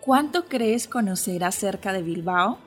¿Cuánto 0.00 0.44
crees 0.44 0.86
conocer 0.86 1.44
acerca 1.44 1.92
de 1.92 2.02
Bilbao? 2.02 2.58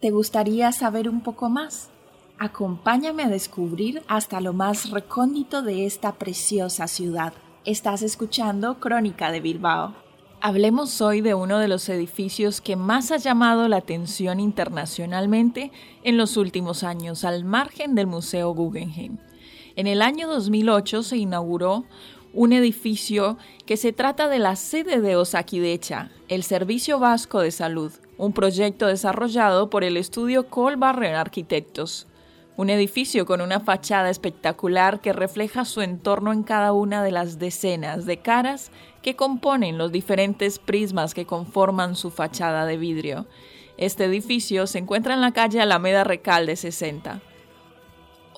¿Te 0.00 0.10
gustaría 0.10 0.72
saber 0.72 1.08
un 1.08 1.20
poco 1.20 1.50
más? 1.50 1.90
Acompáñame 2.38 3.22
a 3.22 3.28
descubrir 3.28 4.02
hasta 4.08 4.40
lo 4.40 4.52
más 4.52 4.90
recóndito 4.90 5.62
de 5.62 5.86
esta 5.86 6.12
preciosa 6.12 6.86
ciudad. 6.86 7.34
Estás 7.64 8.02
escuchando 8.02 8.80
Crónica 8.80 9.30
de 9.30 9.40
Bilbao. 9.40 9.94
Hablemos 10.40 11.00
hoy 11.00 11.20
de 11.20 11.34
uno 11.34 11.58
de 11.58 11.68
los 11.68 11.88
edificios 11.88 12.60
que 12.60 12.76
más 12.76 13.10
ha 13.10 13.16
llamado 13.16 13.68
la 13.68 13.78
atención 13.78 14.38
internacionalmente 14.38 15.72
en 16.02 16.16
los 16.16 16.36
últimos 16.36 16.82
años, 16.82 17.24
al 17.24 17.44
margen 17.44 17.94
del 17.94 18.06
Museo 18.06 18.54
Guggenheim. 18.54 19.18
En 19.76 19.86
el 19.86 20.00
año 20.00 20.26
2008 20.26 21.02
se 21.02 21.18
inauguró 21.18 21.84
un 22.32 22.54
edificio 22.54 23.36
que 23.66 23.76
se 23.76 23.92
trata 23.92 24.26
de 24.26 24.38
la 24.38 24.56
sede 24.56 25.02
de 25.02 25.16
Osakidecha, 25.16 26.10
el 26.28 26.44
Servicio 26.44 26.98
Vasco 26.98 27.40
de 27.40 27.50
Salud, 27.50 27.92
un 28.16 28.32
proyecto 28.32 28.86
desarrollado 28.86 29.68
por 29.68 29.84
el 29.84 29.98
estudio 29.98 30.48
Colbarren 30.48 31.14
Arquitectos. 31.14 32.06
Un 32.56 32.70
edificio 32.70 33.26
con 33.26 33.42
una 33.42 33.60
fachada 33.60 34.08
espectacular 34.08 35.02
que 35.02 35.12
refleja 35.12 35.66
su 35.66 35.82
entorno 35.82 36.32
en 36.32 36.42
cada 36.42 36.72
una 36.72 37.02
de 37.02 37.12
las 37.12 37.38
decenas 37.38 38.06
de 38.06 38.16
caras 38.16 38.70
que 39.02 39.14
componen 39.14 39.76
los 39.76 39.92
diferentes 39.92 40.58
prismas 40.58 41.12
que 41.12 41.26
conforman 41.26 41.96
su 41.96 42.10
fachada 42.10 42.64
de 42.64 42.78
vidrio. 42.78 43.26
Este 43.76 44.06
edificio 44.06 44.66
se 44.66 44.78
encuentra 44.78 45.12
en 45.12 45.20
la 45.20 45.32
calle 45.32 45.60
Alameda 45.60 46.02
Recalde 46.02 46.56
60. 46.56 47.20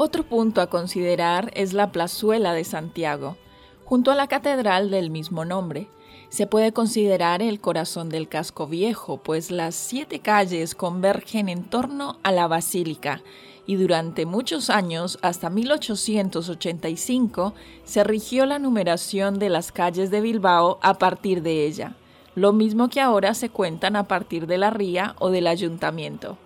Otro 0.01 0.23
punto 0.23 0.61
a 0.61 0.69
considerar 0.69 1.51
es 1.55 1.73
la 1.73 1.91
plazuela 1.91 2.53
de 2.53 2.63
Santiago, 2.63 3.37
junto 3.85 4.13
a 4.13 4.15
la 4.15 4.29
catedral 4.29 4.93
del 4.93 5.11
mismo 5.11 5.45
nombre. 5.45 5.89
Se 6.29 6.47
puede 6.47 6.73
considerar 6.73 7.43
el 7.43 7.59
corazón 7.59 8.09
del 8.09 8.29
casco 8.29 8.69
viejo, 8.69 9.17
pues 9.17 9.51
las 9.51 9.75
siete 9.75 10.21
calles 10.21 10.77
convergen 10.77 11.49
en 11.49 11.65
torno 11.65 12.21
a 12.23 12.31
la 12.31 12.47
basílica, 12.47 13.23
y 13.67 13.75
durante 13.75 14.25
muchos 14.25 14.71
años, 14.71 15.19
hasta 15.21 15.51
1885, 15.51 17.55
se 17.83 18.05
rigió 18.05 18.47
la 18.47 18.61
numeración 18.61 19.41
de 19.41 19.49
las 19.49 19.73
calles 19.73 20.13
de 20.13 20.21
Bilbao 20.21 20.79
a 20.81 20.95
partir 20.95 21.43
de 21.43 21.67
ella, 21.67 21.97
lo 22.37 22.53
mismo 22.53 22.89
que 22.89 23.01
ahora 23.01 23.35
se 23.35 23.49
cuentan 23.49 23.97
a 23.97 24.07
partir 24.07 24.47
de 24.47 24.59
la 24.59 24.71
ría 24.71 25.17
o 25.19 25.31
del 25.31 25.49
ayuntamiento. 25.49 26.39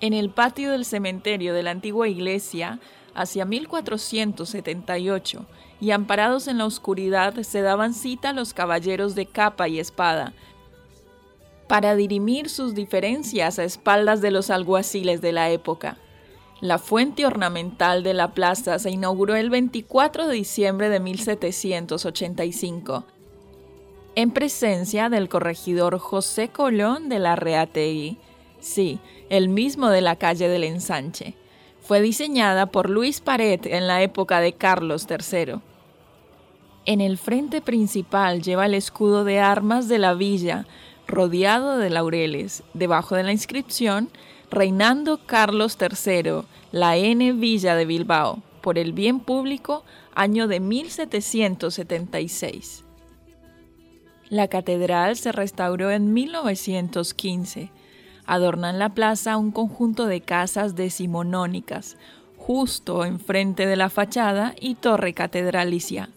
En 0.00 0.12
el 0.12 0.30
patio 0.30 0.70
del 0.70 0.84
cementerio 0.84 1.54
de 1.54 1.62
la 1.62 1.72
antigua 1.72 2.08
iglesia, 2.08 2.78
hacia 3.14 3.44
1478, 3.44 5.46
y 5.80 5.90
amparados 5.90 6.48
en 6.48 6.58
la 6.58 6.66
oscuridad 6.66 7.34
se 7.42 7.62
daban 7.62 7.94
cita 7.94 8.32
los 8.32 8.54
caballeros 8.54 9.14
de 9.14 9.26
capa 9.26 9.68
y 9.68 9.80
espada, 9.80 10.32
para 11.66 11.96
dirimir 11.96 12.48
sus 12.48 12.74
diferencias 12.74 13.58
a 13.58 13.64
espaldas 13.64 14.20
de 14.20 14.30
los 14.30 14.50
alguaciles 14.50 15.20
de 15.20 15.32
la 15.32 15.50
época. 15.50 15.98
La 16.60 16.78
fuente 16.78 17.26
ornamental 17.26 18.02
de 18.02 18.14
la 18.14 18.34
plaza 18.34 18.78
se 18.78 18.90
inauguró 18.90 19.36
el 19.36 19.50
24 19.50 20.26
de 20.26 20.34
diciembre 20.34 20.88
de 20.88 20.98
1785, 20.98 23.04
en 24.14 24.30
presencia 24.32 25.08
del 25.08 25.28
corregidor 25.28 25.98
José 25.98 26.48
Colón 26.48 27.08
de 27.08 27.20
la 27.20 27.36
Reategui, 27.36 28.18
sí, 28.60 28.98
el 29.30 29.48
mismo 29.48 29.88
de 29.88 30.00
la 30.00 30.16
calle 30.16 30.48
del 30.48 30.64
Ensanche. 30.64 31.34
Fue 31.80 32.00
diseñada 32.00 32.66
por 32.66 32.90
Luis 32.90 33.20
Paret 33.20 33.66
en 33.66 33.86
la 33.86 34.02
época 34.02 34.40
de 34.40 34.52
Carlos 34.52 35.06
III. 35.08 35.60
En 36.84 37.00
el 37.00 37.18
frente 37.18 37.60
principal 37.60 38.42
lleva 38.42 38.66
el 38.66 38.74
escudo 38.74 39.24
de 39.24 39.40
armas 39.40 39.88
de 39.88 39.98
la 39.98 40.14
villa, 40.14 40.66
rodeado 41.06 41.78
de 41.78 41.90
laureles. 41.90 42.62
Debajo 42.74 43.14
de 43.14 43.24
la 43.24 43.32
inscripción, 43.32 44.10
reinando 44.50 45.20
Carlos 45.26 45.76
III, 45.80 46.42
la 46.72 46.96
N 46.96 47.32
Villa 47.32 47.74
de 47.74 47.84
Bilbao, 47.84 48.42
por 48.60 48.78
el 48.78 48.92
bien 48.92 49.20
público, 49.20 49.84
año 50.14 50.48
de 50.48 50.60
1776. 50.60 52.84
La 54.30 54.48
catedral 54.48 55.16
se 55.16 55.32
restauró 55.32 55.90
en 55.90 56.12
1915. 56.12 57.70
Adornan 58.28 58.78
la 58.78 58.90
plaza 58.90 59.38
un 59.38 59.52
conjunto 59.52 60.04
de 60.04 60.20
casas 60.20 60.76
decimonónicas, 60.76 61.96
justo 62.36 63.06
enfrente 63.06 63.64
de 63.64 63.74
la 63.74 63.88
fachada 63.88 64.54
y 64.60 64.74
torre 64.74 65.14
catedralicia. 65.14 66.10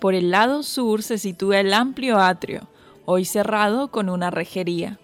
Por 0.00 0.16
el 0.16 0.32
lado 0.32 0.64
sur 0.64 1.04
se 1.04 1.18
sitúa 1.18 1.60
el 1.60 1.72
amplio 1.72 2.18
atrio, 2.18 2.68
hoy 3.04 3.24
cerrado 3.24 3.92
con 3.92 4.08
una 4.08 4.32
rejería. 4.32 4.98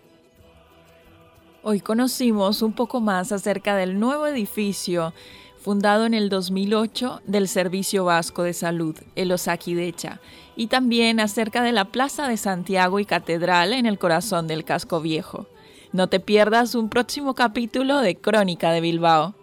Hoy 1.62 1.78
conocimos 1.78 2.60
un 2.60 2.72
poco 2.72 3.00
más 3.00 3.31
acerca 3.31 3.76
del 3.76 4.00
nuevo 4.00 4.26
edificio 4.26 5.14
fundado 5.60 6.06
en 6.06 6.12
el 6.12 6.28
2008 6.28 7.22
del 7.25 7.47
Servicio 7.47 8.04
Vasco 8.04 8.42
de 8.42 8.52
Salud, 8.52 8.97
el 9.14 9.31
Osakidecha, 9.31 10.19
y 10.56 10.66
también 10.66 11.20
acerca 11.20 11.62
de 11.62 11.70
la 11.70 11.84
Plaza 11.84 12.26
de 12.26 12.36
Santiago 12.36 12.98
y 12.98 13.04
Catedral 13.04 13.75
en 13.75 13.86
el 13.86 14.00
corazón 14.00 14.48
del 14.48 14.64
casco 14.64 15.00
viejo. 15.00 15.47
No 15.92 16.08
te 16.08 16.20
pierdas 16.20 16.75
un 16.75 16.88
próximo 16.88 17.34
capítulo 17.34 17.98
de 17.98 18.16
Crónica 18.16 18.72
de 18.72 18.80
Bilbao. 18.80 19.34